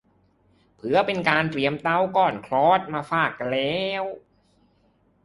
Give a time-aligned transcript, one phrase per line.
[0.77, 4.03] เพื่อเป็นการเตรียมเต้าก่อนคลอดมาฝากกันแล้ว